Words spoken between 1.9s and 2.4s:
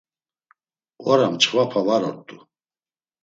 ort̆u.